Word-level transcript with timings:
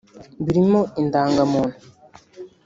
birimo 0.43 0.79
indangamuntu 1.01 1.77